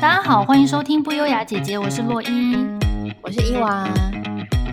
[0.00, 2.56] 大家好，欢迎收听不优雅姐姐，我是洛伊，
[3.22, 3.86] 我是伊娃。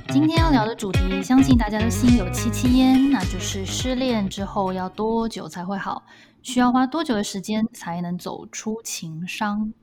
[0.08, 6.06] 今天要聊的主题，相信大家都心有戚戚焉，那就是失恋之后要多久才会好？
[6.42, 9.74] 需要花多久的时间才能走出情伤？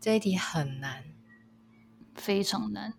[0.00, 1.04] 这一题很难，
[2.14, 2.94] 非常难。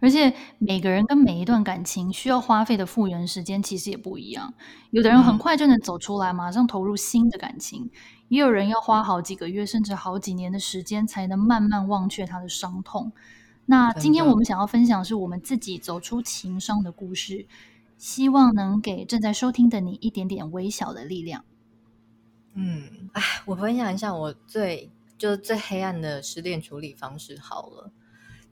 [0.00, 4.54] 而且每个人跟每一段感情需要花费的复原时间其实也不一样。
[4.90, 7.90] 有的人很快就能走出来，马上投入新的感情；
[8.30, 13.10] 也有人要花好几个月甚至好几年的时间才能慢慢忘却他的伤痛。
[13.66, 17.46] 那今天我们想要分享的是我们自己走出情伤的故事，
[17.98, 21.44] 希望能给正在收听的你一点点微小的力量。
[22.54, 27.92] 嗯，哎，我分享一下我最就是最黑暗的失恋处理方式好了。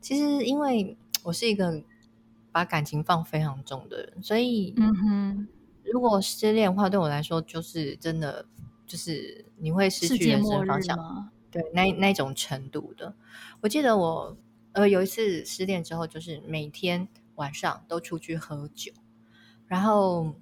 [0.00, 1.82] 其实因为我是一个
[2.50, 5.48] 把感情放非常重的人，所以，嗯哼，
[5.84, 8.46] 如果失恋的话，对我来说就是真的，
[8.88, 13.14] 就是你会失去人生方向，对，那那种程度的。
[13.60, 14.36] 我记得我
[14.72, 18.90] 呃有一次失恋之后，就是每天晚上都出去喝酒，
[19.68, 20.34] 然后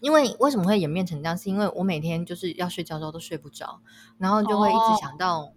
[0.00, 3.80] 因为为什么会演变成这样，是因为我每天就是要睡觉的时候都睡不着，
[4.18, 5.54] 然后就会一直想到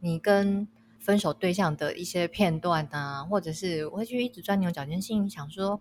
[0.00, 0.66] 你跟。
[1.04, 5.78] 分手对象的一些片段啊，或者是我会去一直钻牛角尖，心里想说，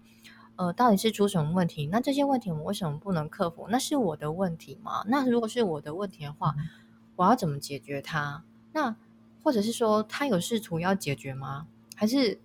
[0.56, 1.88] 呃，到底是出什么问题？
[1.88, 3.68] 那这些问题我为什么不能克服？
[3.70, 5.04] 那是我的问题吗？
[5.08, 6.54] 那如果是我的问题的话，
[7.16, 8.44] 我要怎么解决它？
[8.72, 8.96] 那
[9.44, 11.68] 或者是说他有试图要解决吗？
[11.96, 12.40] 还是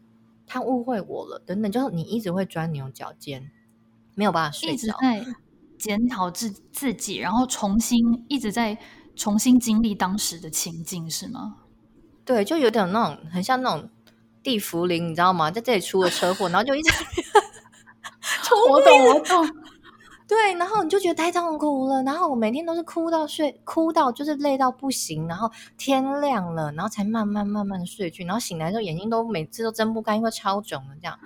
[0.46, 1.42] 他误会我了？
[1.44, 3.50] 等等，就是你一直会钻牛角尖，
[4.14, 5.26] 没有办法睡着，一直在
[5.78, 8.78] 检讨自自己，然后重新一直在
[9.14, 11.58] 重新经历当时的情境，是吗？
[12.24, 13.88] 对，就有点那种很像那种
[14.42, 15.50] 地茯苓，你知道吗？
[15.50, 16.90] 在这里出了车祸，然后就一直
[18.70, 19.56] 我懂我懂。
[20.27, 31.19] 对，然后你就觉得太痛苦了，然后我每天都是哭到睡，哭到就是累到不行，然后天亮了，然后才慢慢慢慢的睡去，然后醒来之后眼睛都每次都睁不开，因为超肿了这样。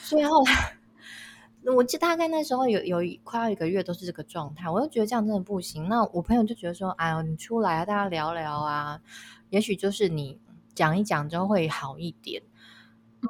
[0.00, 5.88] 所以后来，我记得大概那时候有有快要一个月都是这个状态，我就觉得这样真的不行。
[5.88, 9.00] 那我朋友就觉得说：“哎呦，你出来啊，大家聊聊啊。”
[9.50, 10.38] 也许就是你
[10.72, 12.40] 讲一讲之后会好一点，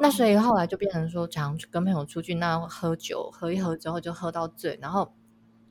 [0.00, 5.12] 那所以后来就变成说，常跟朋友出去那喝酒，喝一喝之后就喝到醉，然后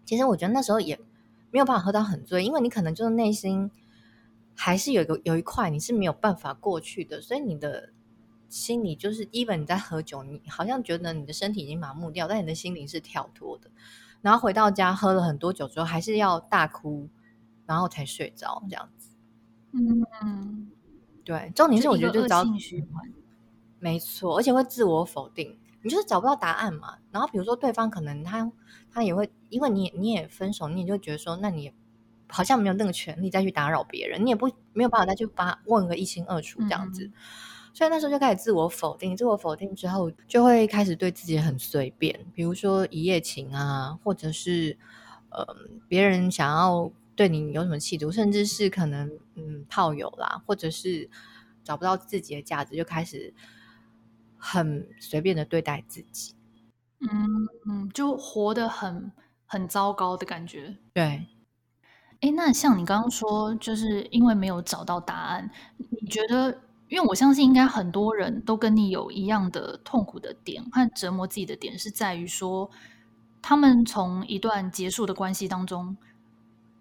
[0.05, 0.99] 其实我觉得那时候也
[1.51, 3.71] 没有办法喝到很醉，因为你可能就是内心
[4.53, 7.91] 还是有一个有一块你是没有办法过去的，所以你的
[8.47, 13.69] 心里就是，even 你在喝酒，你好像觉得你的身体已经麻木掉，但你的心灵是跳脱的，
[14.21, 17.09] 然后回到家喝了很多酒之后，还是要大哭，
[17.65, 19.09] 然后才睡着这样子。
[19.73, 20.71] 嗯，
[21.25, 23.11] 对，重点是我觉得就找恶性循环，
[23.85, 26.97] 没错，而且会自我否定，你就是找不到答案嘛。
[27.11, 28.51] 然后比如说对方可能他
[28.91, 31.71] 他也会，因为你也你也分手，你也就觉得说，那你
[32.27, 37.05] 好像没有那个权利再去打扰别人，你也不没有办法再去把问个一清二楚这样子。
[37.05, 37.13] 嗯、
[37.73, 44.77] 所以那时候就开始自我否定，自我否定之后就会开始对自己很随便，比如说一夜情啊，或者是
[45.29, 45.45] 呃
[45.87, 46.91] 别人想要。
[47.17, 51.09] 对你有什么企图，甚至是可能嗯炮友啦，或者是
[51.63, 53.33] 找不到自己的价值，就开始
[54.37, 56.35] 很随便的对待自己，
[56.99, 59.11] 嗯嗯，就活得很
[59.45, 60.77] 很糟糕的感觉。
[60.93, 61.27] 对，
[62.21, 66.61] 哎，那像你刚刚说，就是因为没有找到答案，你觉得？
[66.87, 72.69] 因为我相信，应该很多人都跟你有一样的痛苦的点和折磨自己的点，是在于说，
[73.41, 75.97] 他们从一段结束的关系当中。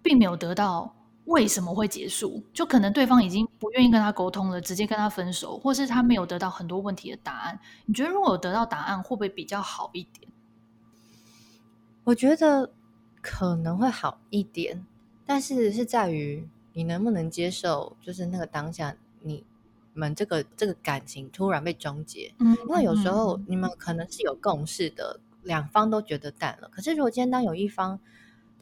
[0.03, 0.93] 并没有得到
[1.25, 7.59] 为什么会结束，就可能对方已经不愿意跟他沟通了，直接跟他分手，或是他没有得到很多问题的答案。
[7.85, 10.31] 你觉得如果有得到答案，会不会比较好一点？
[12.03, 12.71] 我觉得
[13.21, 14.85] 可能会好一点，
[15.25, 19.43] 但是是在于你能不能接受，就是那个当下你
[19.93, 22.31] 们这个这个感情突然被终结。
[22.37, 26.69] 嗯，因为有时候你们可能是有共识的，两方都觉得淡了。
[26.69, 27.99] 可是如果今天当有一方，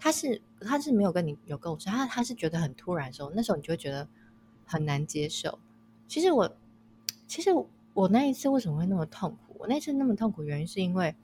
[0.03, 4.05] 他是他是没有跟你有共识，他他是觉得很突然的时候，那时候你就会觉得
[4.65, 5.57] 很难接受。
[6.09, 6.57] 其实我
[7.25, 7.51] 其实
[7.93, 9.55] 我那一次为什么会那么痛苦？
[9.59, 11.15] 我那次那么痛苦原因是因为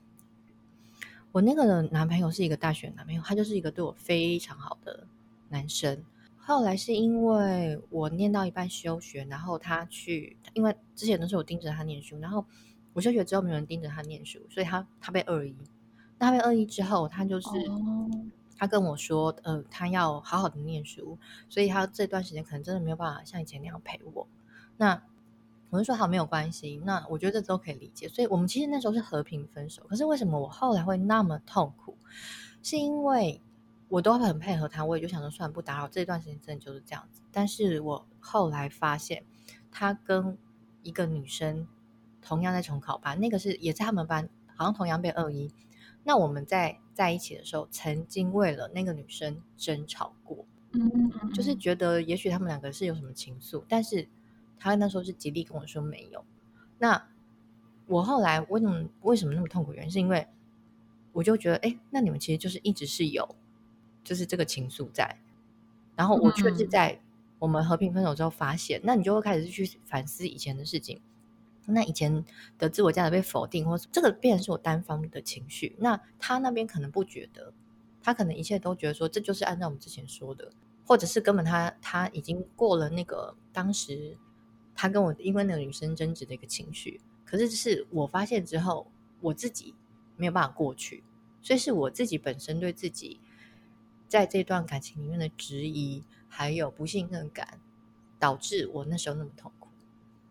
[1.33, 5.05] 我那个男朋友是一个大学男朋友，他就是一个对我非常好的
[5.49, 6.01] 男生。
[6.37, 12.45] 后来是因为我念到一半休学，然后他去，因为之前都是我盯着他念书，然后
[12.93, 15.53] 我休学之后没有人盯着他念书，所以他他被二一。
[16.17, 17.49] 那他被二一之后，他就是。
[18.59, 21.17] 他跟我说，呃，他要好好的念书，
[21.47, 24.27] 所以他这段时间可能真的没有办法像以前那样陪我。
[24.75, 25.01] 那
[25.69, 28.09] 我就说好，没有关系，那我觉得这都可以理解。
[28.09, 29.81] 所以我们其实那时候是和平分手。
[29.87, 31.95] 可是为什么我后来会那么痛苦？
[32.61, 33.41] 是因为
[33.87, 35.87] 我都很配合他，我也就想说算了，不打扰。
[35.87, 37.21] 这段时间真的就是这样子。
[37.31, 39.23] 但是我后来发现，
[39.71, 40.37] 他跟
[40.83, 41.65] 一个女生
[42.21, 45.49] 同样在重考班，那个是也在他们班，好像同样被二一。
[46.09, 54.09] 那我们在在一起的时候，曾经为了那个女生争吵过，嗯，就是觉得也许他们两个是有什么情愫，但是
[54.57, 56.25] 他那时候是极力跟我说没有。
[56.79, 57.07] 那
[57.85, 59.71] 我后来为什么为什么那么痛苦？
[59.71, 60.27] 原因是因为
[61.11, 63.35] 我就觉得，哎，那你们其实就是一直是有，
[64.03, 65.15] 就是这个情愫在，
[65.95, 66.99] 然后我却是在
[67.37, 70.99] 我们和平分手之后发现，嗯、那你就会开始去反思以前的事情。
[71.69, 72.25] 那以前
[72.57, 77.53] 的自我价值被否定，或是这个变成是我单方的情绪，那他那边可能不觉得，
[78.01, 80.51] 他可能一切都觉得说这就是按照我们之前说的，
[80.85, 84.17] 或者是根本他他已经过了那个当时
[84.75, 88.91] 他跟我因为那个女生争执的一个情绪，可是是我发现之后，
[89.21, 89.75] 我自己
[90.15, 91.03] 没有办法过去，
[91.41, 93.19] 所以是我自己本身对自己
[94.07, 97.59] 在这段感情里面的质疑，还有不信任感，
[98.17, 99.51] 导致我那时候那么痛。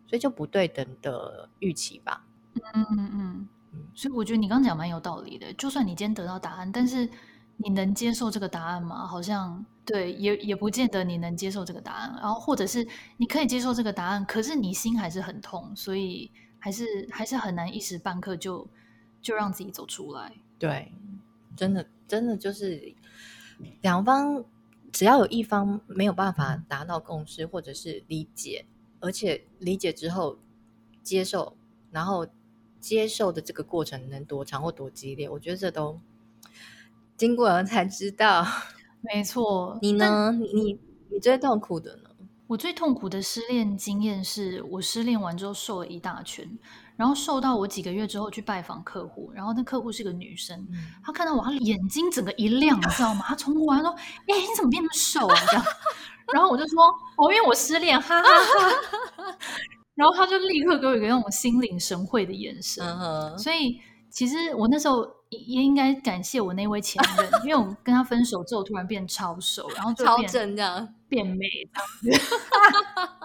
[0.09, 2.25] 所以就不对等的预期吧。
[2.55, 5.53] 嗯嗯嗯嗯，所以我觉得你刚刚讲蛮有道理的。
[5.53, 7.07] 就算你今天得到答案，但是
[7.57, 9.05] 你能接受这个答案吗？
[9.05, 12.17] 好像对，也也不见得你能接受这个答案。
[12.19, 12.85] 然后或者是
[13.17, 18.67] 你可以接受这个答案，可是你心还是很痛，所以还是还是很难一时半刻就
[19.21, 20.33] 就让自己走出来。
[20.57, 20.91] 对，
[21.55, 22.95] 真的真的就是
[23.81, 24.43] 两方
[24.91, 28.65] 只要有一方没有办法达到共识或者是理解。
[28.99, 30.37] 而且理解之后
[31.03, 31.55] 接受，
[31.91, 32.27] 然后
[32.79, 35.99] 接受的这个过程能多长或多激烈，我觉得这都
[37.17, 38.45] 经过了才知道。
[39.01, 40.31] 没错，你呢？
[40.33, 40.79] 你你
[41.09, 42.09] 你最痛苦的呢？
[42.47, 46.45] 我最痛苦的失恋经验是我失恋完之后瘦了一大圈，
[46.97, 53.23] 然后瘦到我几个月之后去拜访客户，然后那客户是个女生，嗯、她看到我，她眼睛整个一亮，你知道吗？
[53.25, 53.89] 她冲过来说
[54.27, 55.65] ：“哎、欸，你怎么变那么瘦啊？”这样。
[56.33, 56.83] 然后我就说，
[57.17, 59.37] 哦，因为我失恋，哈哈哈。
[59.95, 62.85] 然后他就立刻给我一个那种心领神会的眼神。
[62.85, 63.37] Uh huh.
[63.37, 63.79] 所以
[64.09, 71.45] 其实我那时候也应该感谢我那位前任，因为我跟他分手之后突然变超瘦，然后超正这样，变美
[72.01, 72.35] 这样子。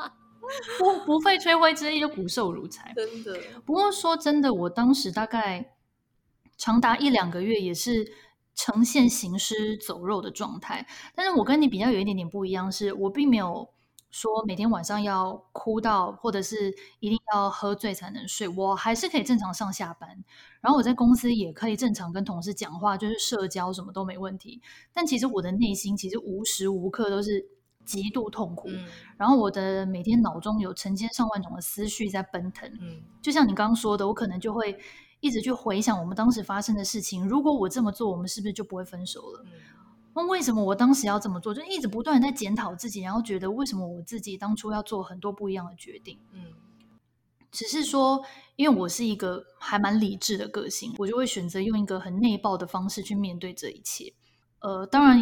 [0.79, 3.39] 不不费吹灰之力就骨瘦如柴，真的。
[3.65, 5.75] 不过说真的，我当时大概
[6.56, 8.12] 长达一两个月也是。
[8.55, 13.69] 呈现行尸走肉的状态，但是我跟你比较有一点点不一样，是我并没有
[14.11, 20.09] 说每天晚上要哭到，或者是一定要喝醉才能睡，我还是可以正常上下班，
[20.61, 24.62] 然后我在公司也可以正常跟同事讲话，就是社交什么都没问题。
[24.93, 27.45] 但其实我的内心其实无时无刻都是
[27.85, 28.87] 极度痛苦，嗯、
[29.17, 34.79] 然后我的每天脑中有成千上万种的思绪在奔腾，嗯、就像你刚刚说的，我可能就会。
[35.25, 39.43] 一直去回想我们当时发生的事情，如果我这么做，我们是不是就不会分手了？
[40.15, 41.55] 那、嗯、为什么我当时要这么做？
[41.55, 46.19] 就一直不断在检讨自己，然后觉得为什么我自己当初要做很多不一样的决定？
[46.32, 46.53] 嗯，
[47.50, 48.23] 只是说，
[48.56, 54.12] 因为我是一个还蛮理智的个性，我就会选择用一个很内爆的方式去面对这一切。
[54.59, 55.19] 呃，当然，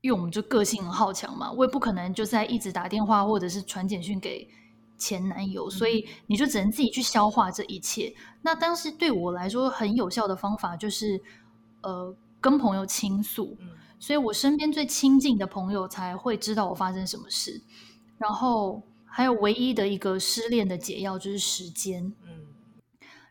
[0.00, 4.48] 因为我们就个性很好强嘛，我也不可能就在一直打电话或者是传简讯给。
[5.02, 8.06] 前男友，所以你就只能自己去消化这一切。
[8.16, 11.20] 嗯、那当时对我来说很有效的方法就是，
[11.80, 13.56] 呃，跟朋友倾诉。
[13.60, 17.60] 嗯、所以我身边最亲近的朋友才会知道我发生什么事。
[18.16, 22.04] 然后还有唯一的一个失恋的解药就是时间。
[22.22, 22.46] 嗯、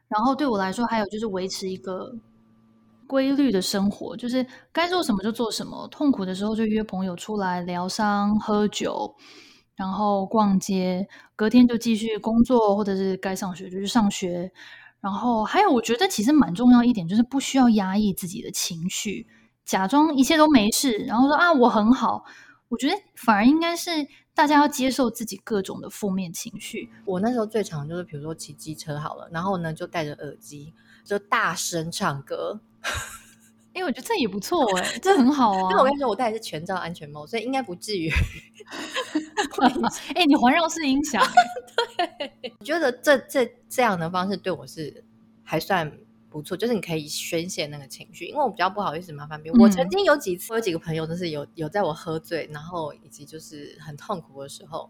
[0.09, 2.13] 然后对我来说，还有就是维持一个
[3.07, 5.87] 规律的生活，就是该做什么就做什么。
[5.87, 9.15] 痛苦的时候就约朋友出来疗伤、喝酒。
[9.81, 14.51] 然后逛街，隔天就继续工作，或者是该上学就去上学。
[14.99, 19.25] 然后还有，我觉得其实蛮重要一点，就是不需要压抑自己的情绪，
[19.65, 22.23] 假装一切都没事，然后说啊我很好。
[22.69, 23.89] 我觉得反而应该是
[24.35, 26.87] 大家要接受自己各种的负面情绪。
[27.05, 32.61] 我那时候最常就是，比如说骑机车好了，然后呢就戴着耳机，就大声唱歌。
[33.73, 35.61] 因为我觉得这也不错 哎，这很好啊。
[35.61, 38.11] 因为我跟你说，我戴的是全罩安全帽，所以应该不至于。
[40.15, 41.23] 哎，你环绕式音响，
[41.97, 45.03] 对，我觉得这这这样的方式对我是
[45.43, 45.91] 还算
[46.29, 48.25] 不错，就是你可以宣泄那个情绪。
[48.25, 49.59] 因为我比较不好意思麻烦别人。
[49.59, 54.89] 嗯、我曾经有几次，我有几个朋友都是有有在我喝醉，然后以及就是很痛苦的时候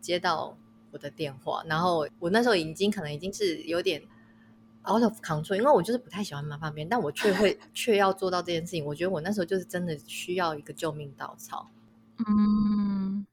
[0.00, 0.56] 接到
[0.90, 4.02] 我的电话，然后我那时候已经可能已经是有点。
[4.88, 8.84] out of control，因为我就是不太喜欢麻烦别人，但我却会却要做到这件事情。
[8.84, 11.68] 我觉得我那时候就是真的需要一个救命稻草。
[12.24, 13.26] 嗯，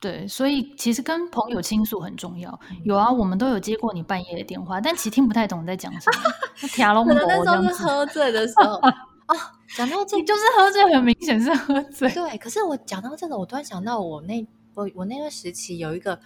[0.00, 2.58] 对，所以其实跟朋友倾诉很重要。
[2.84, 6.68] 有啊，我们都有接过你半夜的电话，但其实听不太懂你在讲什么。
[6.68, 9.36] 天龙，那时候是喝醉的时候哦，
[9.76, 12.10] 讲到 这，你就是喝醉，很明显是喝醉。
[12.10, 16.18] 对，可是我讲到这个，我突然想到我那我我那个时期有一个。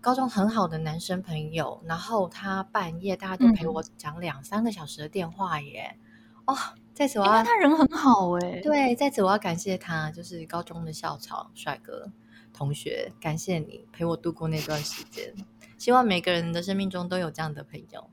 [0.00, 5.96] 高中很好的男生朋友，然后他半夜大家都陪我讲两三个小时的电话耶。
[6.44, 6.58] 嗯、哦，
[6.92, 8.60] 在此我要，他人很好哎。
[8.62, 12.12] 对，在此我要感谢他，就是高中的校草帅哥
[12.54, 15.34] 同学，感谢你陪我度过那段时间。
[15.76, 18.08] 希望每个人的生命中都有这样的朋友。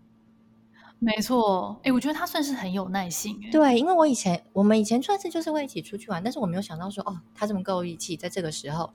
[1.03, 3.39] 没错，哎，我觉得他算是很有耐心。
[3.51, 8.93] 对，因为我以前我们以前算是就是会一起出去玩，但是我没有想到说，哦，他这么够义气，在这个时候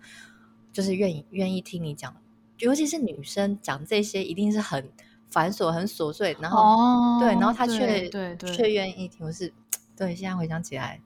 [0.72, 2.14] 就是愿意愿意听你讲，
[2.58, 4.88] 尤其是女生讲这些一定是很
[5.30, 9.52] 繁琐、很琐碎，然后、哦、对，然后他却对却愿意听，我是
[9.96, 10.14] 对。
[10.14, 11.00] 现在回想起来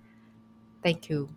[0.83, 1.29] ，Thank you，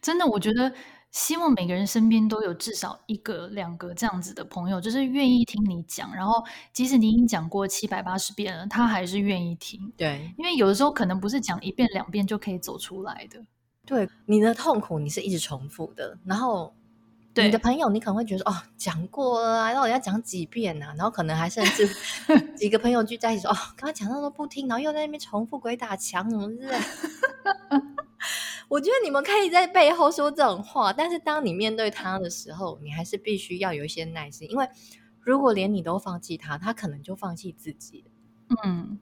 [0.00, 0.72] 真的，我觉得。
[1.12, 6.40] 希望每个人身边都有至少一个、两个这样子的朋友，就是愿意听你讲，然后
[6.72, 9.92] 即使你已经讲过七百八十遍了，他还是愿意听。
[9.96, 13.44] 对，因为有的时候可能不是讲一遍两遍就可以走出来的。
[13.84, 16.72] 对，你的痛苦你是一直重复的，然后
[17.34, 20.94] 你的朋友你可能会觉得哦，讲过了，然后我要讲几遍呢、啊？
[20.96, 21.88] 然后可能还甚至
[22.54, 26.80] 几个朋友聚在一起说哦，刚刚讲到都不听，然后又在那边重复鬼打墙什么之类的。
[28.68, 34.68] 我觉得你们可以在背后说这种话，但是当你面对他的时候，你还是必须要有一些耐心，因为
[35.20, 38.04] 如果连你都放弃他，他可能就放弃自己。
[38.64, 38.98] 嗯，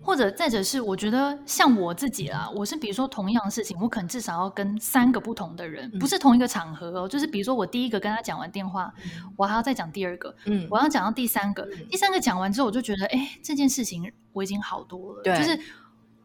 [0.00, 8.92] 或者再者是，我觉得像我自己啦，我是比如说同样的事情，我可能至少要跟三个不同的人，不是同一个场合哦，就是比如说我第一个跟他讲完电话，
[9.36, 15.60] 我还要再讲第二个，嗯，我要讲到第三个，第三个讲完之后，我就觉得，哎，这件事情我已经好多了，就是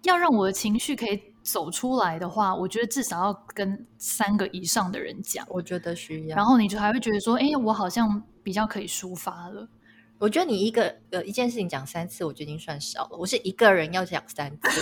[0.04, 1.22] 要让我的情绪可以。
[1.44, 5.46] 走出来的话，我觉得至少要跟三个以上的人讲。
[5.50, 9.68] 我觉得需要，然后你就还会觉得说，哎，我好像比较可以抒发了。
[10.18, 13.18] 我觉得你一个呃一件事情讲三次，我觉得已经算少了。
[13.18, 14.82] 我是一个人要讲三次。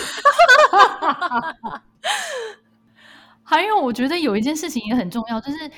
[3.42, 5.70] 还有，我觉得有一件事情也很重要，就是。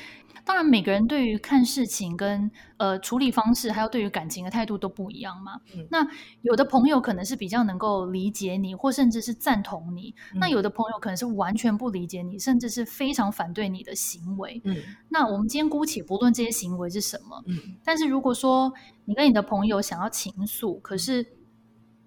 [0.45, 5.61] 当然，每个人对于看事情跟呃处理方式，还有对于感情的态度都不一样嘛。
[5.75, 6.07] 嗯、那
[6.43, 14.61] 有的朋友可能是比较能够理解你，或甚至是赞同你；嗯、那有的朋友可能是完全不理解你，甚至是非常反对你的行为。
[14.65, 14.77] 嗯、
[15.09, 18.73] 那我们今天姑且不论这些行为是什么，嗯、但是如果说
[19.05, 21.25] 你跟你的朋友想要倾诉，可是。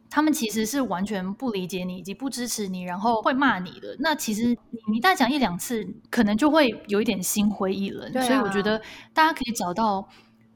[0.09, 3.95] 他们其实是完全不理解你以及不支持你，然后会骂你的。
[3.99, 8.09] 那其实你你再讲一两次，可能就会有一点心灰意冷。
[8.15, 8.81] 啊、所以我觉得
[9.13, 10.07] 大家可以找到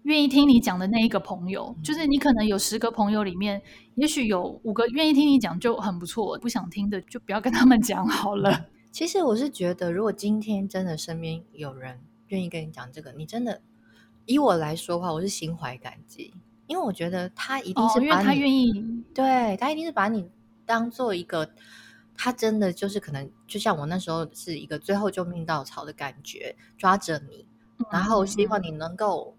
[0.03, 3.61] 愿意听你讲的那一个朋友，嗯、就是你可能有十个朋友里面，
[3.95, 6.37] 也许有五个愿意听你讲就很不错。
[6.39, 8.67] 不想听的就不要跟他们讲好了。
[8.91, 13.61] 其实我是觉得，如果今天真的身边有人愿意跟你讲这个，你真的
[14.25, 16.33] 以我来说的话，我是心怀感激。
[16.69, 20.29] 因为我觉得他一定是把你，哦、因为他愿意，对，他一定是把你
[20.67, 21.49] 当做一个，
[22.15, 27.47] 他真的就是可能就像我那时候是一个最后救命稻草的感觉，抓着你，
[27.79, 29.35] 嗯、然后希望你能够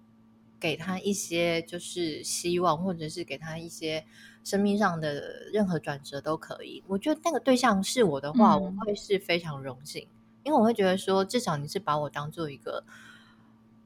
[0.58, 4.04] 给他一些就是希望，或者是给他一些
[4.42, 6.82] 生命上的任何转折都可以。
[6.88, 10.04] 我觉得那个对象是我的话，嗯、我会是非常荣幸，
[10.42, 12.82] 因为我会觉得说，至少你是把我当做一个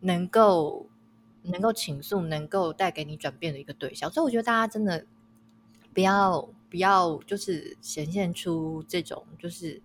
[0.00, 0.88] 能够。
[1.44, 5.04] 能够倾诉，能够带给你转变的一个对象，所以我觉得大家真的
[5.92, 9.80] 不要不要就是显现出这种就是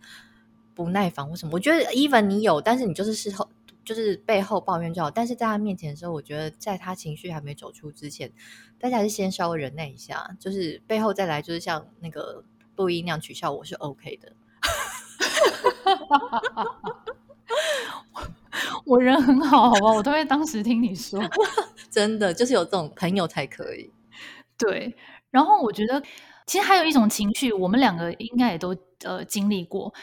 [0.73, 1.51] 不耐烦或什么。
[1.53, 3.47] 我觉得 even 你有，但是你就是事后
[3.83, 5.11] 就是背后抱怨就好。
[5.11, 8.31] 但是在他面前的时候，我觉得在他情绪还没走出之前，
[8.79, 12.43] 大家还是先稍微忍耐一下，就是背后再来，就是像那个
[12.75, 14.33] 录音那样取笑我是 OK 的。
[18.85, 21.21] 我人很好，好吧，我都会当时听你说，
[21.89, 23.91] 真的就是有这种朋友才可以。
[24.57, 24.95] 对，
[25.31, 26.01] 然后我觉得
[26.45, 29.93] 其实还有一种情绪，我们两个应该也都呃经历过。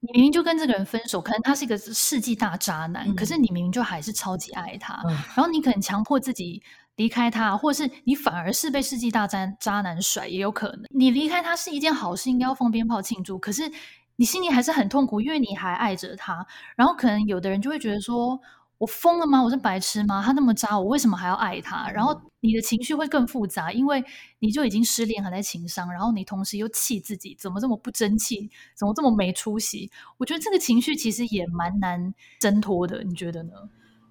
[0.00, 6.62] 你明明就跟这个人分手，可能他是一个世纪大渣男，嗯、可是你明明就还是超级爱他，嗯、然后你可能强迫自己
[6.96, 10.84] 离开他，或者是你反而是被世纪大渣渣男甩，也有可能。
[10.90, 13.70] 你离开他是一件好事，应该要放鞭炮庆祝，可是。
[14.16, 16.46] 你心里还是很痛苦，因为你还爱着他。
[16.76, 18.40] 然后可能有的人就会觉得说
[18.78, 19.42] ：“我疯了吗？
[19.42, 20.22] 我是白痴吗？
[20.24, 24.04] 他那么渣，我为什么还要爱他？”然后你的情绪会更复杂，因为
[24.38, 29.90] 你就已经失恋，还在情伤，然后你同时又气自己怎么这么不争气，怎么这么没出息。
[30.18, 33.52] 我觉得这个情绪其实也蛮难挣脱的，你觉得呢？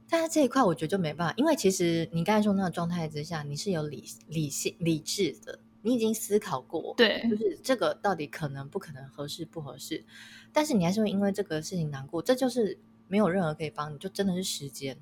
[0.08, 5.60] 但是这一块我觉得就没办法，因为其实你刚才说那个状态之下，你是有理理性理智的。
[5.86, 10.04] 你已经思考过，对，就是这个到底可能不可能合适不合适，
[10.52, 14.98] 但是你还是会因为这个事情难过，这就是没有任何可以帮你，就真的是时间。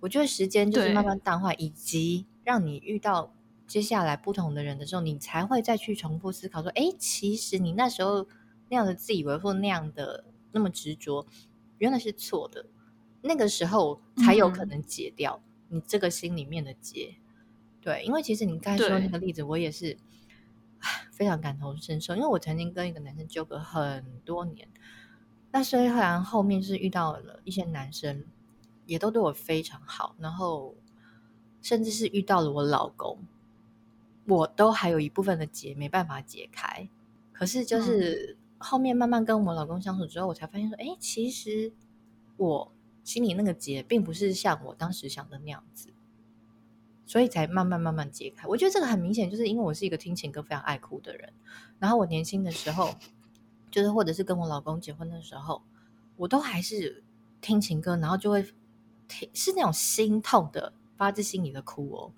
[0.00, 3.34] 我觉得时间就是慢慢淡化，以及让你遇到
[3.66, 8.26] 接下来不同的人的时候，你才会再去重复思考说，哎，其实你那时候
[8.70, 11.26] 那样的自以为或那样的那么执着，
[11.76, 12.64] 原来是错的。
[13.20, 17.08] 那个时候才有可能解掉你这个心里面的结。
[17.08, 17.22] 嗯、
[17.80, 19.96] 对，因为其实你刚才说那个例子，我也是
[21.10, 24.68] 非常感同身受，因为我曾经跟一个男生纠葛很多年，
[25.50, 28.24] 那虽然后面是遇到了一些男生，
[28.84, 30.74] 也都对我非常好，然后
[31.62, 33.18] 甚至是遇到了我老公，
[34.26, 36.88] 我都还有一部分的结没办法解开。
[37.32, 41.72] 可是就是后面慢慢跟我老公相处之后，我才发现说，哎，其实
[42.36, 42.72] 我
[43.04, 45.90] 心里那个结并不是像我当时想的那样子，
[47.06, 48.46] 所以才慢慢慢慢解开。
[48.46, 51.32] 我觉得这个很明显，就是因为我是一个听情歌非常爱哭的人，
[51.78, 52.94] 然后我年轻的时候，
[53.70, 55.62] 就是或者是跟我老公结婚的时候，
[56.16, 57.04] 我都还是
[57.40, 58.44] 听情歌，然后就会
[59.08, 59.30] 听。
[59.32, 62.12] 是那种心痛的，发自心里的哭哦，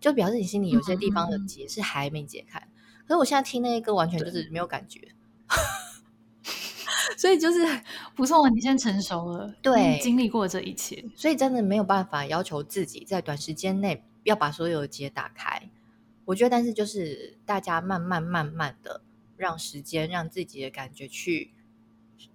[0.00, 2.58] 就表示你心里有些地方的结是还没解开。
[3.06, 5.08] 可是我现在听那些歌，完全就是没有感觉，
[7.18, 7.58] 所以就是
[8.14, 15.70] 不错，你现在成熟了，对，经历过这一切，所以真的没有办法要求自己在短时间内要把所有的结打开。
[16.24, 19.02] 我觉得，但是就是大家慢慢慢慢的
[19.36, 21.52] 让时间让自己的感觉去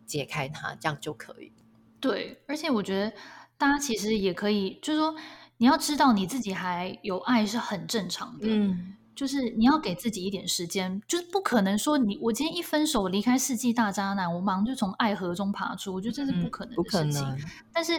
[0.06, 1.52] 解开它，这样就可以。
[2.00, 3.14] 对，而且我觉得。
[3.58, 5.16] 大家其实也可以，就是说，
[5.60, 8.48] 你要知道你自己还有爱是很正常的。
[8.50, 17.26] 嗯，就是你要给自己一点时间，就是不可能说你我今天一分手离开世纪大渣男，我马上就从爱河中爬出，我觉得这是不可能的事情。
[17.26, 17.40] 嗯，
[17.72, 17.94] 但是，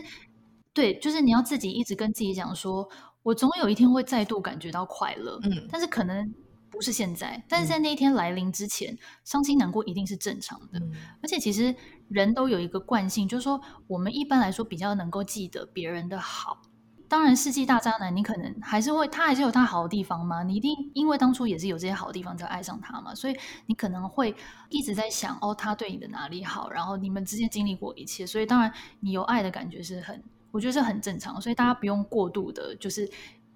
[0.74, 2.86] 对，就是你要自己一直跟自己讲说，
[3.26, 5.40] 我总有一天会再度感觉到快乐。
[5.42, 6.32] 嗯，但是可能。
[6.68, 10.78] 不是现在，但是在那一天来临之前，嗯、伤心难过一定是正常的。
[10.78, 10.92] 嗯、
[11.22, 11.74] 而且其实
[12.08, 16.60] 人都有一个惯性，就是说我们一般来说比较能够记得别人的好。
[17.08, 20.42] 当然，世纪大渣男，你可能还是会，他还是有他好的地方嘛。
[20.42, 24.34] 你一定因为当初也是有这些好的地方才爱上他嘛，所以你可能会
[24.68, 30.22] 一直在想，哦，他对你的哪里好，然后你们之间经历过一切，所以当然你有爱的感觉是很，
[30.56, 31.40] 我觉得是很正常。
[31.40, 33.08] 所以大家不用过度的，就是。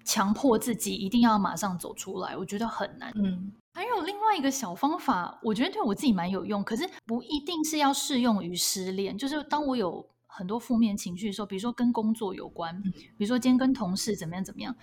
[0.03, 3.11] 强迫自己一定要马上走出来，我觉得很难。
[3.13, 9.15] 嗯，还有另外一个小方法，我觉得对我自己蛮有用，可是不一定是要适用于失恋。
[9.15, 14.75] 就是当我有很多负面情绪的时候，比如说跟工作有关，嗯、比如说今天跟同事怎么样怎么样，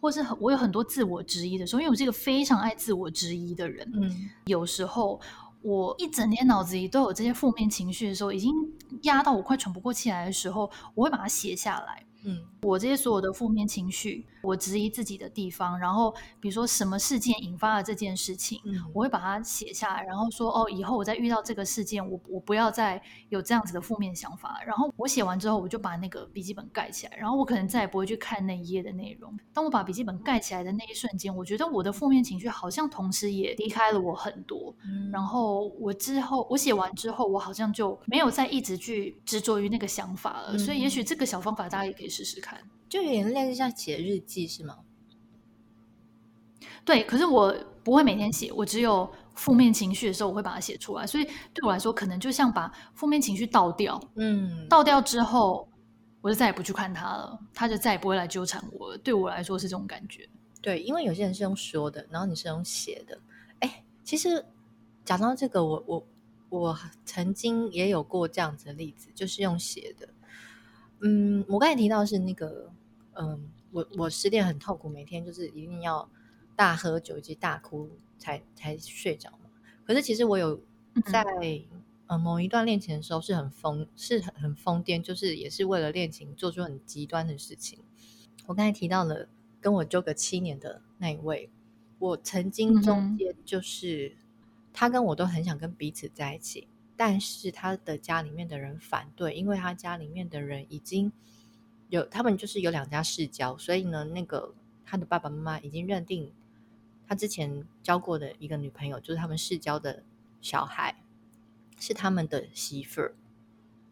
[0.00, 3.86] 或是我有很多自我质疑的时候，因为我是一个非常爱自我质疑的人。
[3.92, 5.20] 嗯，有时候
[5.60, 8.54] 我一整天脑子里都有这些负面情绪的时候，已经
[9.02, 12.04] 压到我快喘不过气来的时候，我会把它写下来。
[12.24, 24.60] 嗯，我这些所有的负面情绪，我质疑自己的地方，然后比如说什么事件引发了这件事情，嗯，我会把它写下来，然后说哦，以后我再遇到这个事件，我我不要再有这样子的负面想法。
[24.64, 29.36] 然后我写完之后，我就把那个笔记本盖起来，然后我可能再也不会去看那一页的内容。
[29.52, 34.72] 当我把笔记本盖起来的那一瞬间，我觉得我的负面情绪好像同时也离开了我很多。
[34.84, 40.52] 嗯，然后我之后我写完之后，我好像就没有再一直去执着于那个想法了。
[40.52, 42.11] 嗯，所以也许这个小方法大家也可以。
[42.12, 44.78] 试试看，就有点类似像写日记是吗？
[46.84, 51.06] 对，可是我不会每天写，我只有负面情绪的时候我会把它写出来。
[51.06, 55.68] 所以对我来说，可能就像把负面情绪倒掉，嗯，倒掉之后，
[56.20, 58.98] 我就再也不去看他了，他就再也不会来纠缠我了。
[58.98, 60.28] 对我来说是这种感觉。
[60.60, 63.18] 对，因为有些人是用说的，然后你是用写的。
[63.60, 64.44] 哎，其实
[65.04, 66.06] 讲到这个，我我
[66.48, 70.08] 我曾经也有过这样子的例子，就是用写的。
[71.02, 72.72] 嗯，我刚才提到是那个，
[73.14, 76.08] 嗯，我我失恋很痛苦，每天就是一定要
[76.54, 79.50] 大喝酒以及大哭才才睡着嘛。
[79.84, 80.60] 可是其实我有
[81.10, 81.24] 在
[82.06, 87.80] 嗯某一段恋情的时候是很疯，是很很疯癫，就是也是为了恋情做出很极端的事情。
[88.46, 89.28] 我刚才提到了
[89.60, 91.50] 跟我纠葛七年的那一位，
[91.98, 94.16] 我曾经中间就是
[94.72, 96.68] 他跟我都很想跟彼此在一起。
[96.96, 101.10] 但是他的家里面的人反对，因为他家里面的人已经
[101.88, 106.32] 有他们就是有两家世交，所以呢，那个他的爸爸妈妈已经认定
[107.08, 110.04] 他之前交过的一个女朋友，就是他们世交的
[110.40, 111.02] 小孩
[111.80, 113.14] 是他们的媳妇儿，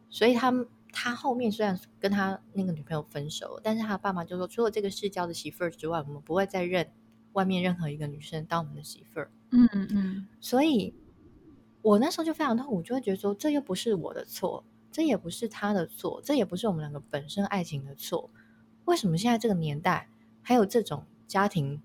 [0.08, 0.52] 所以他
[0.92, 6.88] 他后面虽然跟他那个女朋友分手，但是他爸妈就说，除了这个世交的媳妇儿之外，我们不会再认
[7.32, 9.30] 外面任何一个女生当我们的媳妇儿。
[9.50, 10.94] 嗯嗯嗯，所以。
[11.83, 14.62] 我那时候就非常痛苦，我就会觉得说，这又不是我的错，
[14.93, 18.29] 这也不是他的错，这也不是我们两个本身爱情的错。
[18.85, 20.09] 为什么现在这个年代
[20.43, 21.81] 还有这种家庭，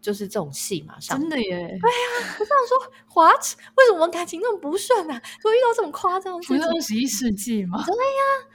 [0.00, 1.18] 就是这种戏码上？
[1.18, 1.46] 真的耶！
[1.46, 3.42] 对呀，我这样说，What？
[3.76, 5.22] 为什么我们感情那么不顺啊？
[5.42, 6.56] 会遇到这种夸张的事情？
[6.58, 7.82] 不是二十一世纪吗？
[7.86, 8.48] 对呀。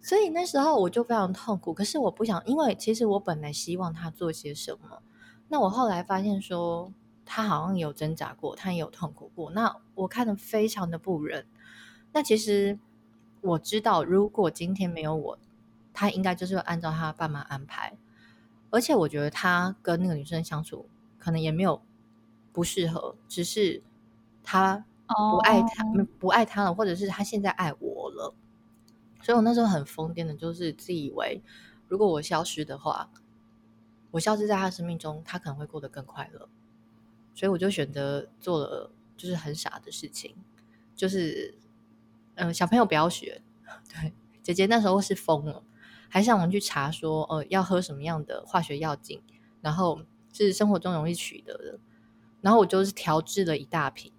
[0.00, 5.02] 所以那时候我就非常痛苦，可是我不想，因为其实我本来希望他做些什么。
[5.48, 6.92] 那我后来发现说。
[7.24, 9.50] 他好像有挣扎过，他也有痛苦过。
[9.50, 11.46] 那我看得非常的不忍。
[12.12, 12.78] 那其实
[13.40, 15.38] 我知道，如果今天没有我
[15.92, 17.96] 他应该就是会按照他爸妈安排。
[18.70, 21.80] 而且我觉得他跟那个女生相处可能也没有
[22.52, 23.82] 不适合，只是
[24.42, 26.06] 他不爱他，oh.
[26.18, 28.34] 不爱他了，或者是他现在爱我了。
[29.22, 31.40] 所以我那时候很疯癫的，就是自以为
[31.86, 33.10] 如果我消失的话，
[34.10, 36.48] 我消失在他生命中，他可能会过得更快乐。
[37.34, 40.34] 所以我就选择做了就是很傻的事情，
[40.94, 41.58] 就是
[42.36, 43.42] 嗯、呃，小朋友不要学。
[43.90, 45.62] 对，姐姐那时候是疯了。
[46.08, 49.20] 还上网去查说，呃，要喝什么样的化学药剂，
[49.60, 50.00] 然后
[50.32, 51.80] 是生活中容易取得的，
[52.40, 54.12] 然后我就是调制了一大瓶，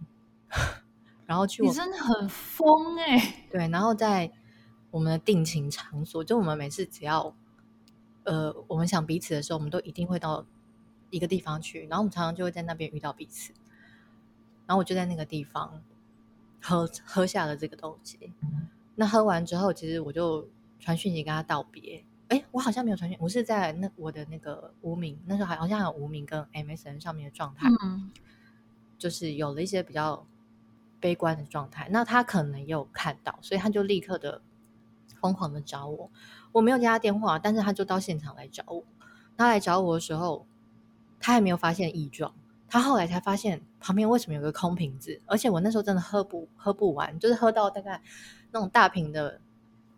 [1.25, 1.69] 然后去我。
[1.69, 3.47] 你真的很疯哎、欸！
[3.49, 4.30] 对，然后在
[4.91, 7.34] 我们的定情场所，就我们每次只要，
[8.23, 10.45] 呃，我们想彼此的时候，我们都一定会到
[11.15, 13.54] 一个地方去，然后我们常常就会在那边遇到彼此，
[14.65, 15.82] 然后我就在那个地方
[16.62, 18.34] 喝喝下了这个东西。
[18.95, 20.47] 那喝完之后，其实我就。
[20.78, 28.12] 传讯息跟他道别，哎，我好像没有传讯，我是在那我的那个无名，那时候还好像还有无名跟 MSN 上面的状态，嗯，
[28.95, 30.28] 就是有了一些比较
[30.99, 31.88] 悲观的状态。
[31.89, 34.41] 那他可能也有看到，所以他就立刻的
[35.19, 36.12] 疯狂的找我。
[36.51, 38.84] 我没有接他电话，但是他就到现场来找我。
[39.36, 40.45] 他来找我的时候，
[41.19, 42.34] 他还没有发现异状，
[42.67, 48.01] 他后来才发现旁边为什么有个空瓶子，而且我那时候真的喝不喝不完，就是喝到大概
[48.51, 49.39] 那种大瓶的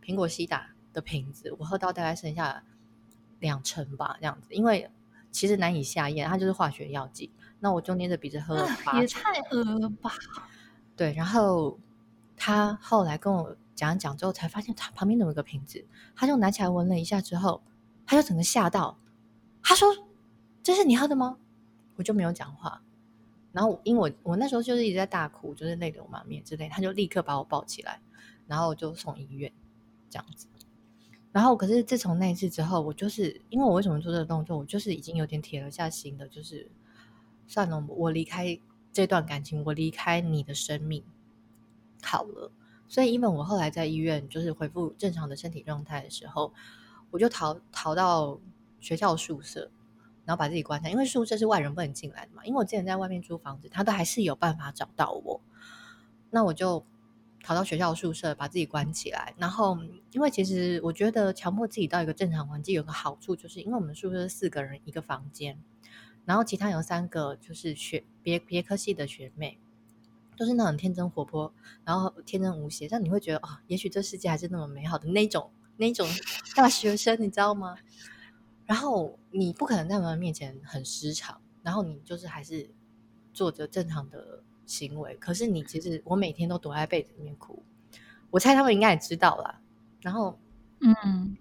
[0.04, 2.64] 苹果西打的瓶子，我喝到大概剩下
[3.40, 4.90] 两成吧，这样子，因为
[5.32, 7.32] 其实难以下咽，它就是化学药剂。
[7.60, 10.12] 那我就捏着鼻子喝了八成，也太恶了吧？
[10.96, 11.80] 对，然后
[12.36, 15.84] 他后来跟我讲讲之后，才发现他旁边有一个瓶子，
[16.16, 17.64] 他就拿起来闻了一下之后，
[18.06, 19.00] 他就整个吓到，
[19.64, 19.88] 他说
[20.68, 21.38] ：“这是你喝的吗？”
[21.96, 22.82] 我就没有讲话。
[23.54, 28.02] 然后因为我我那时候就是一直在大哭，就是泪流满面之类，他就立刻把我抱起来，
[28.46, 29.52] 然后就送医院。
[30.10, 30.48] 这样子，
[31.34, 36.70] 然后可是自从那一次之后，我就是因为我为什么做这个动作，我就是已经有点铁了下心的，就是
[37.46, 38.58] 算了，我离开
[38.94, 41.04] 这段感情，我离开你的生命
[42.02, 42.52] 好了。
[42.88, 46.54] 所以因为我后来在医院就是恢复正常的身体状态的时候，
[47.12, 48.40] 我就逃逃到
[48.80, 49.70] 学校宿舍，
[50.28, 52.46] 然后把自己关起来，因为宿舍是外人不能进来的嘛。
[52.46, 55.42] 因为我之前在外面租房子，他都还是有办法找到我，
[56.30, 56.86] 那我就。
[57.44, 59.34] 跑到学校宿舍，把自己关起来。
[59.38, 59.78] 然后，
[60.12, 65.58] 因为其实我觉得强迫自己到一个正常环境有个好处，就是因为我们宿舍四个人一个房间，
[66.26, 69.58] 然后其他有三个就是学别别科系的学妹，
[70.36, 71.54] 都是那种天真活泼，
[71.86, 76.06] 然后天真无邪，让你会觉得哦，也许这世界还是那么美好的那种那种
[76.54, 77.78] 大学生，你知道吗？
[78.68, 82.70] 然后你不可能在他们面前很失常，然后你就是还是
[83.34, 84.44] 做着正常的。
[84.70, 87.64] 行为，可是你其实我每天都躲在被子里面哭，
[88.30, 89.62] 我猜他们应该也知道啦。
[90.02, 90.38] 然后，
[90.82, 91.38] 嗯，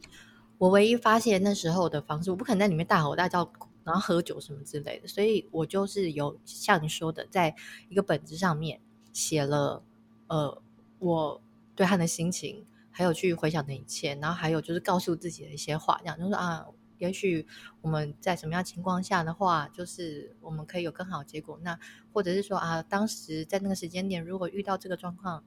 [0.58, 7.52] 我唯一发现那时候的方式，我不可能在里面大吼大叫，然后喝酒什么之类的，所以我就是有像你说的，在
[7.88, 8.80] 一个本子上面
[9.12, 9.82] 写了，
[10.28, 10.62] 呃，
[11.00, 11.42] 我
[11.74, 16.64] 对他的心情，还有去回想的一切，然后还有就是告诉自己的一些话，这样就是啊。
[16.98, 17.46] 也许
[17.80, 21.58] 我们在什么样情况下的话，就是我们可以有更好的结果。
[21.62, 21.78] 那
[22.12, 25.44] 或者是说啊，当时在那个时间点，如果遇到这个状况，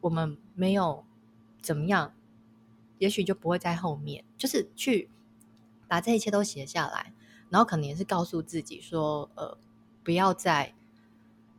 [0.00, 1.04] 我们没有
[1.62, 2.12] 怎么样，
[2.98, 4.24] 也许就不会在后面。
[4.36, 5.08] 就是去
[5.86, 7.12] 把这一切都写下来，
[7.50, 9.56] 然后可能也是告诉自己说，呃，
[10.02, 10.74] 不要再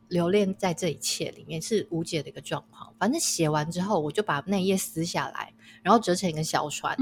[0.08, 2.92] 留恋在这一切里面，是无解的一个状况。
[2.98, 6.96] 反正写完之后，我就把那一页撕下来，然后折成一个小船。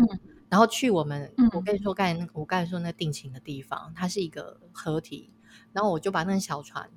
[0.48, 5.30] 然后去我们，我跟你说，刚才那我刚才说那定情的地方，它是一个河堤。
[5.72, 6.88] 然后我就把那个小船，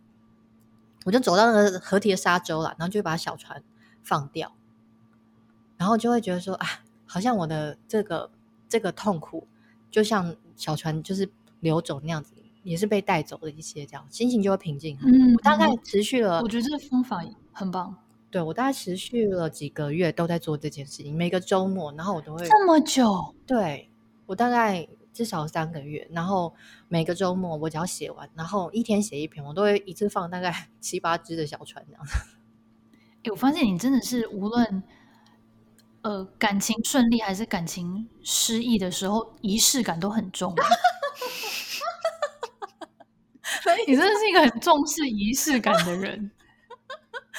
[1.06, 3.62] 我就走到那个河堤的沙洲了，然后就把小船
[4.02, 4.54] 放掉，
[5.78, 6.68] 然后就会觉得说啊，
[7.06, 8.32] 好像我的这个
[8.70, 9.48] 这个痛苦，
[9.90, 12.34] 就像小船就是流走那样子，
[12.64, 14.98] 也是被带走了一些这样，心情就会平静。
[15.02, 17.96] 嗯，我大概持续了，我觉得这个方法很棒。
[18.32, 23.36] 对，我大概持续了几个月都在做这件事情，每个周末，然后我都会这么久。
[23.46, 23.92] 对，
[24.26, 26.56] 我大概至少三个月，然后
[26.88, 32.02] 每个周末我只要写完，然后一天写一篇，我都会一次放大概七八只的小船这样。
[33.24, 34.82] 哎，我发现你真的是无论
[36.04, 40.56] 呃感情顺利还是感情失意的时候，仪式感都很重。
[43.88, 46.32] 你真的是一个很重视仪式感的人。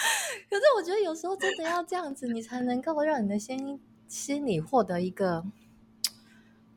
[0.50, 5.44] 可是我觉得有时候真的要这样子，你才能够让你的心心里获得一个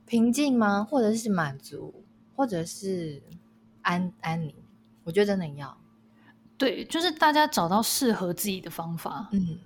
[0.06, 0.84] 平静吗？
[0.84, 2.04] 或者是满足，
[2.36, 3.22] 或者是
[3.82, 4.56] 安安宁？
[5.04, 5.78] 我觉得真的要。
[6.58, 9.28] 对，就是大家找到适合自己的方法。
[9.34, 9.60] 嗯，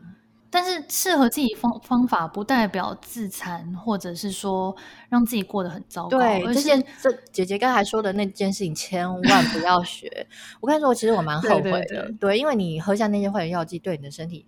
[0.51, 4.75] 但是适合自己方方法，不代表自残，或者是说
[5.07, 6.17] 让自己过得很糟糕。
[6.17, 10.25] 对，而这件这姐姐刚才说的那件事情，千万不要学。
[10.59, 11.71] 我跟你说，其实我蛮 后悔的。
[11.71, 14.47] 对，对，对，对，因为你喝下那些化学药剂，对你的身体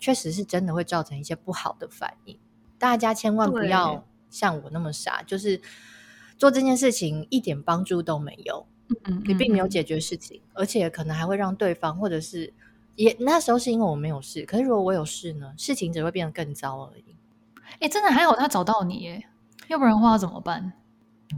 [0.00, 2.38] 确实是真的会造成一些不好的反应。
[2.78, 5.60] 大家千万不要像我那么傻，就是
[6.38, 8.66] 做这件事情一点帮助都没有。
[8.88, 12.54] 嗯嗯，你并没有解决事情，嗯，而且可能还会让对方或者是。
[12.96, 15.52] 也那时候是因为我没有事，可是如果我有事呢？
[15.56, 17.16] 事情只会变得更糟而已。
[17.80, 19.24] 哎，真的还好他找到你耶，
[19.68, 20.72] 要不然的话怎么办？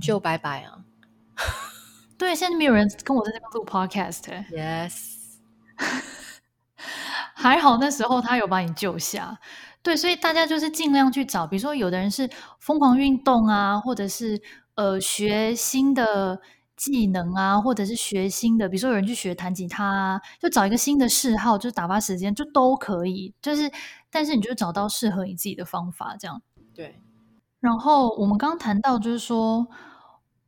[0.01, 0.85] 就拜拜啊！
[2.19, 4.23] 对，现在没有人跟我在这边录 podcast。
[4.51, 5.39] Yes，
[7.35, 9.39] 还好那时候他有把你救下。
[9.83, 12.29] 对，所以大家就是尽量去找，比如说有的人是
[12.61, 14.43] 疯狂运动啊，或者是
[14.75, 16.41] 呃学新的。
[16.77, 23.33] 技能啊，或者是学新的，比如说有人去学弹吉他啊，就找一个新的嗜好，就是打发时间，就都可以。
[23.41, 23.71] 就是，
[24.11, 26.43] 但是你就找到适合你自己的方法，这样。
[26.75, 26.95] 对。
[27.61, 29.67] 然后我们刚刚谈到，就是说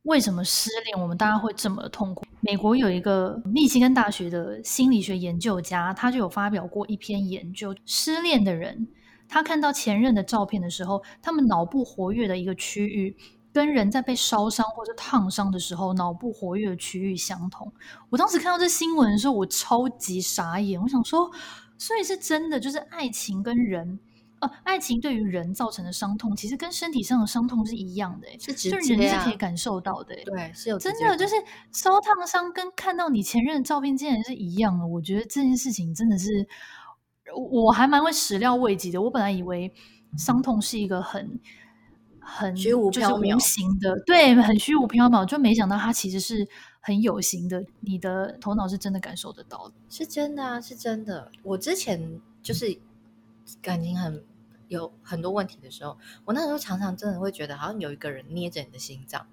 [0.03, 2.23] 为什么失恋，我们大家会这么痛苦？
[2.41, 8.87] 美国有一个密西根大学的心理学研究家，他就有发表过一篇研究，失恋的人，
[9.27, 13.17] 他看到前任的照片的时候，他们脑部活跃的一个区域。
[13.51, 17.71] 跟人在被烧伤或者烫伤的时候，脑部活跃的区域相同。
[18.09, 20.79] 我当时看到这新闻的时候，我超级傻眼。
[20.79, 21.29] 我想说，
[21.77, 23.99] 所以是真的，就是爱情跟人，
[24.39, 30.15] 呃，爱情对于人造成的伤痛，其实跟身体上的伤痛是一样的，是直接、啊，就人是可以感受到的。
[30.25, 31.33] 对，是有真的，就是
[31.71, 34.85] 烧烫伤跟看到你前任的照片竟然是一样的。
[34.85, 36.47] 我觉得这件事情真的是，
[37.53, 39.01] 我还蛮会始料未及的。
[39.01, 39.73] 我本来以为
[40.17, 41.39] 伤痛是一个很。
[42.19, 46.47] 很虚无缥缈、无形的，对，很虚无缥缈，就没想到它其实是
[46.79, 47.63] 很有形的。
[47.79, 51.31] 你的头脑是真的感受得到的，是真的啊，是真的。
[51.43, 52.79] 我之前就是
[53.61, 54.23] 感情很
[54.67, 59.25] 有很多问题的时候，我那时候常常真的会觉得，好像有一个人捏着你的心脏，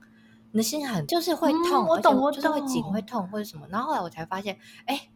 [0.52, 3.66] 你的心很就是会痛，嗯、我懂，我懂就是会紧、会痛或者什么。
[3.70, 5.08] 然后后来我才发现，哎。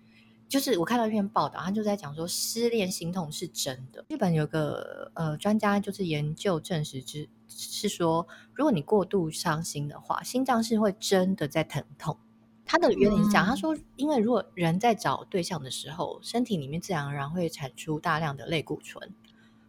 [0.50, 4.04] 就是我看到一篇报道，他就在讲说失恋心痛是真的。
[4.08, 12.18] 日本有个呃专家就是研究证实之是说，如果你过度伤心的话，心脏是会真的在疼痛。
[12.66, 19.14] 他的原理是讲，他说，因为如果人在找对象的时候，身体里面自然而然会产出大量的类固醇，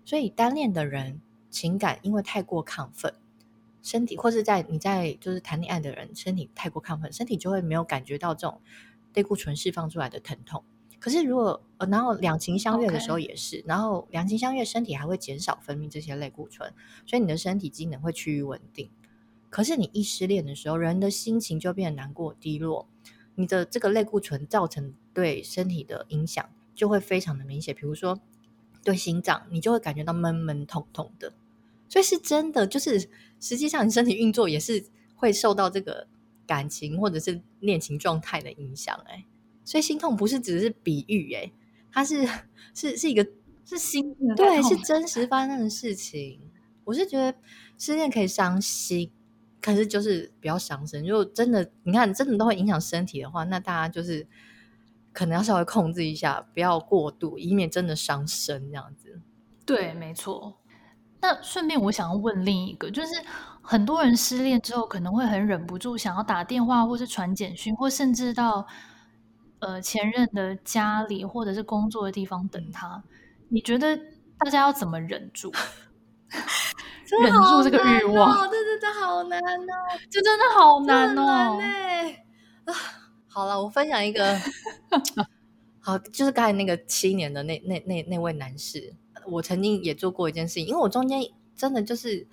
[0.03, 3.13] 所以单恋的人情感因为太过亢奋，
[3.83, 8.59] 身体或是在你在就是谈恋爱的人身体太过亢奋，身体就会没有感觉到这种
[9.13, 10.63] 类固醇释放出来的疼痛。
[11.01, 16.71] 可是，如果呃，然后两情相悦的时候也是.然后两情相悦，身体还会减少分泌这些类固醇，
[17.07, 18.87] 所以你的身体机能会趋于稳定。
[19.49, 22.87] 可是你一失恋的时候，人的心情就变得难过、低落，
[23.33, 27.73] 你的这个类固醇造成对身体的影响就会非常的明显。
[27.73, 28.19] 比如说，
[28.83, 31.33] 对心脏，你就会感觉到闷闷痛痛的。
[31.89, 33.09] 所以是真的，就是
[33.39, 34.85] 实际上你身体运作也是
[35.15, 36.05] 会受到这个
[36.45, 39.25] 感情或者是恋情状态的影响，哎。
[39.71, 41.49] 所以心痛不是只是比喻，哎，
[41.93, 42.27] 它是
[42.73, 43.25] 是是一个
[43.63, 46.41] 是心对，是真实发生的事情。
[46.83, 47.33] 我是觉得
[47.77, 49.09] 失恋可以伤心，
[49.61, 51.05] 可是就是不要伤身。
[51.05, 54.27] 如果真的你看真的都会影响身体的话，那大家就是
[55.13, 59.21] 可能要稍微控制一下，不要过度，以免真的伤身这样子。
[59.65, 60.57] 对，没错。
[61.21, 63.13] 那顺便我想要问另一个，就是
[63.61, 68.67] 很多人失恋之后可能会很忍不住想要打电话，或是传简讯，或甚至到。
[69.61, 73.03] 呃，前任的家里或者是工作的地方等他，
[73.49, 73.95] 你觉得
[74.37, 75.51] 大家要怎么忍住？
[77.23, 81.59] 忍住这个欲望，这真的好难哦，这真的好难哦。
[82.65, 82.73] 啊，
[83.27, 84.35] 好了，我分享一个，
[85.79, 88.93] 好，就是刚才那个七年的那那那那位男士，
[89.27, 91.21] 我曾经也做过一件事情，因为我中间
[91.55, 92.27] 真的就是。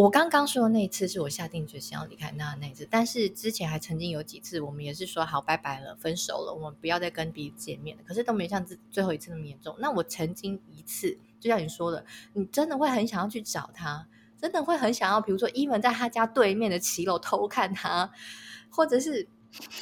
[0.00, 8.02] 我刚刚说的那一次是我下定决心要离开那那一次，但是之前还曾经有几次，我们也是说好拜拜了，分手了，我们不要再跟彼此见面了。
[8.06, 9.76] 可是都没像最最后一次那么严重。
[9.78, 14.06] 那我曾经一次，就像你说的，你真的会很想要去找他，
[14.40, 18.10] 真的会很想要，比如说伊文在他家对面的骑楼偷看他，
[18.70, 19.28] 或者是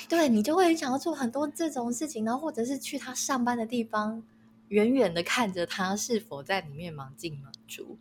[0.08, 4.24] 对你就会很想要做很多这种事情，然后或者是去他上班的地方，
[4.66, 7.96] 远远的看着他是否在里面忙进忙出。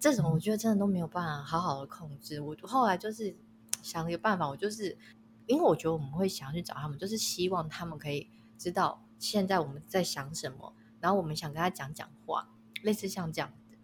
[0.00, 2.40] 这种我觉得真的都没有办法好好的控制。
[2.40, 3.36] 我后来就是
[3.82, 4.96] 想了一个办法，我就是
[5.46, 12.48] 因为我觉得我们会想要去找他们，就是希望他们可以知道现在我们在想什么，然后我们想跟他讲讲话，
[12.82, 13.76] 类似像这样子。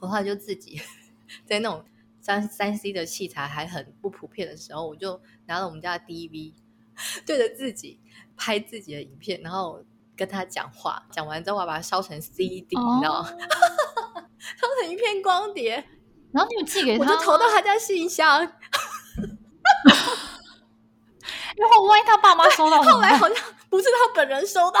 [0.00, 0.80] 我后来就自己
[1.46, 1.84] 在那种
[2.20, 6.54] 三三 C 的器材还很不普遍的时候，我就拿了我们家的 DV，
[7.26, 8.00] 对着自己
[8.36, 9.84] 拍自己的影片，然后
[10.16, 13.28] 跟他讲话，讲完之后我把它烧成 CD，你知道吗？
[14.56, 15.84] 烧成一片光碟，
[16.32, 18.40] 然后你有寄给他，我就投到他家信箱。
[21.56, 23.36] 然后万一他爸妈收到，后来好像
[23.68, 24.80] 不是他本人收到。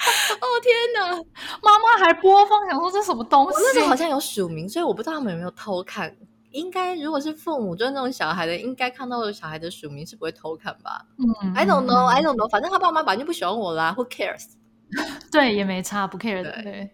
[0.00, 1.16] 哦天哪！
[1.62, 3.56] 妈妈还播放，想说这什么东西？
[3.56, 6.14] 我那时候好像有署名，所以我不知道他们有没有偷看。
[6.50, 11.04] 应该如果是父母就是那种小孩的，应该看到我小孩的署名是不会偷看吧？
[11.18, 12.48] 嗯，I don't know, I don't know。
[12.48, 14.44] 反正他爸妈本来就不喜欢我啦，Who cares？
[15.32, 16.90] 对，也没差，不 care 对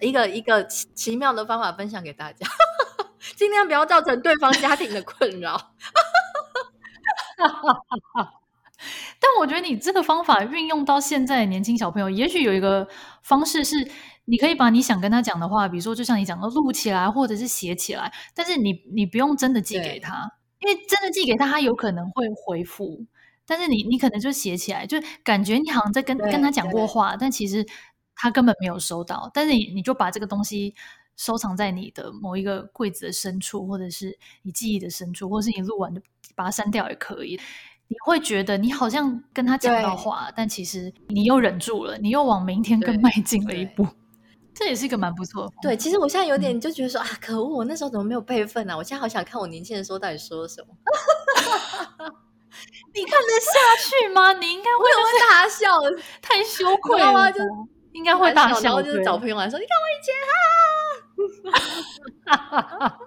[0.00, 2.46] 一个一个奇奇妙的方法分享给大家，
[3.36, 5.72] 尽量不要造成对方家庭的困扰。
[9.20, 12.86] 但我觉得你这个方法运用到现在的年轻小朋友，也许有一个
[13.22, 13.76] 方式是，
[14.26, 18.12] 你可以把你想跟他讲的话，比如说就像你讲的录起来，或者是写起来。
[18.34, 23.04] 但是你你不用真的寄给他，因为真的寄给他，他有可能会回复。
[23.44, 27.66] 但是你你可能就写起来，就感觉你好像在跟跟他讲过话，但其实
[28.18, 29.30] 他根本没有收到。
[29.32, 30.74] 但是你你就把这个东西
[31.16, 36.00] 收藏在你的某一个柜子的深处，或者是你记忆的深处，或者是你录完就
[36.36, 37.40] 把它删掉也可以。
[37.90, 43.86] 你会觉得你好像跟他讲到话，但其实你又忍住了，你又往明天更迈进了一步。
[44.52, 45.52] 这也是一个蛮不错的。
[45.62, 48.76] 对，其实我现在有点就觉得说、嗯、啊，可恶，我那时候怎么没有备份啊？
[48.76, 50.68] 我现在好想看我年轻的时候到底说了什么。
[52.92, 53.52] 你看得下
[53.88, 54.32] 去吗？
[54.32, 54.84] 你应该会
[55.30, 55.78] 大笑，
[56.20, 57.38] 太羞愧了，就
[57.92, 60.14] 应该会大笑，然后就是找朋友来说，你看我以前
[62.26, 62.98] 哈。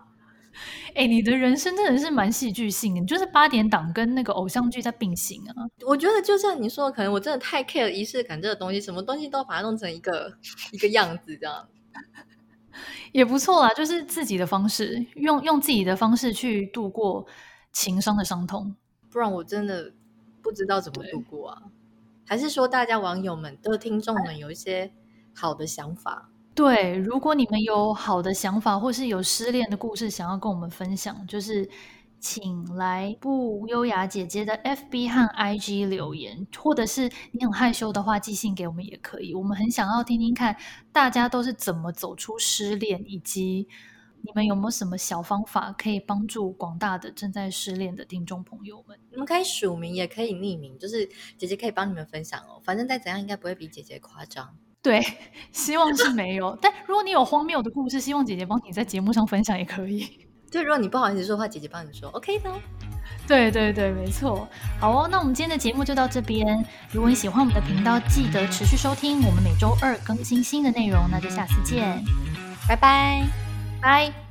[0.93, 5.55] 哎，你的人生真的是蛮戏剧性的，就是八点档跟那个偶像剧在并行啊。
[5.87, 10.33] 我觉得就像你说的，可能我真的太 care 仪式感这个东西，什么东西都把它弄成一个
[10.73, 11.69] 一个样子，这样
[13.13, 13.73] 也不错啦。
[13.73, 17.25] 就是自己的方式，用用自己的方式去度过
[17.71, 18.75] 情伤的伤痛，
[19.09, 19.93] 不然我真的
[20.41, 21.61] 不知道怎么度过啊。
[22.31, 24.89] 还是说，大家网友们、都听众们有一些
[25.35, 26.29] 好的想法？
[26.55, 31.69] 对，如果你们有好的想法，或是有失恋的故事想要跟我们分享，就是
[32.21, 39.33] 请来不优雅姐姐的 FB 和 IG 留言，或者是你很害羞的话，寄信给我们也可以。
[39.33, 40.55] 我们很想要听听看
[40.93, 43.67] 大家都是怎么走出失恋，以及
[44.23, 48.97] 你们有没有什么小方法可以帮助广大的正在失恋的听众朋友们。
[49.09, 52.61] 你们可以署名，也可以匿名，就是姐姐可以帮你们分享哦。
[52.63, 54.55] 反正再怎样，应该不会比姐姐夸张。
[54.81, 55.01] 对，
[55.51, 56.57] 希望是没有。
[56.61, 60.27] 但如果你有荒谬的故事，希望姐姐帮你在节目上分享也可以。
[60.51, 62.51] 对，如果你不好意思说话，姐姐帮你说，OK 的。
[63.27, 64.47] 对对对，没错。
[64.79, 66.63] 好哦，那我们今天的节目就到这边。
[66.91, 71.07] 如果你喜欢我们的频道，记得持续收听，我们每周二更新新的内容。
[71.09, 72.03] 那就下次见，
[72.67, 73.23] 拜拜，
[73.81, 74.30] 拜。